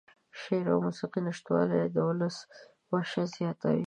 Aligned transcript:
د 0.33 0.33
شعر 0.41 0.65
او 0.73 0.79
موسيقۍ 0.87 1.21
نشتوالى 1.27 1.79
د 1.95 1.95
اولس 2.07 2.37
وحشت 2.91 3.27
زياتوي. 3.37 3.79